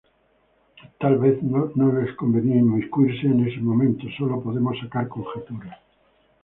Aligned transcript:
Tal 1.01 1.19
vez 1.19 1.43
no 1.43 1.87
les 1.97 2.15
convenía 2.21 2.55
inmiscuirse 2.65 3.27
en 3.27 3.39
ese 3.47 3.59
momento, 3.59 4.03
sólo 4.17 4.41
podemos 4.45 4.79
sacar 4.81 5.07
conjeturas. 5.07 5.77